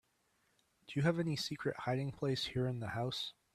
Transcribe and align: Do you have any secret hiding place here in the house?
Do 0.87 0.93
you 0.99 1.03
have 1.03 1.19
any 1.19 1.35
secret 1.35 1.77
hiding 1.81 2.11
place 2.11 2.43
here 2.45 2.65
in 2.65 2.79
the 2.79 2.87
house? 2.87 3.33